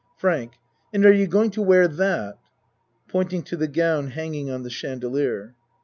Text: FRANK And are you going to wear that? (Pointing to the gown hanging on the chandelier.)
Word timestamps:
FRANK 0.17 0.53
And 0.91 1.05
are 1.05 1.13
you 1.13 1.27
going 1.27 1.51
to 1.51 1.61
wear 1.61 1.87
that? 1.87 2.39
(Pointing 3.07 3.43
to 3.43 3.55
the 3.55 3.67
gown 3.67 4.07
hanging 4.07 4.49
on 4.49 4.63
the 4.63 4.71
chandelier.) 4.71 5.53